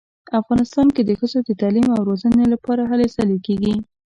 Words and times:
افغانستان 0.41 0.87
کې 0.95 1.01
د 1.05 1.11
ښځو 1.19 1.39
د 1.43 1.49
تعلیم 1.61 1.87
او 1.95 2.01
روزنې 2.09 2.45
لپاره 2.53 2.81
هلې 2.91 3.07
ځلې 3.15 3.37
کیږي 3.45 3.73